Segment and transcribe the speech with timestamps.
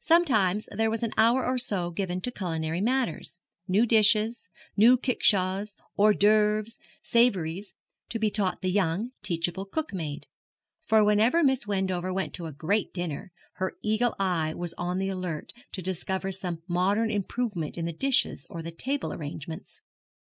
[0.00, 5.76] Sometimes there was an hour or so given to culinary matters new dishes, new kickshaws,
[5.98, 7.74] hors d'oeuvres, savouries
[8.10, 10.28] to be taught the young, teachable cook maid;
[10.86, 15.08] for whenever Miss Wendover went to a great dinner, her eagle eye was on the
[15.08, 19.80] alert to discover some modern improvement in the dishes or the table arrangements.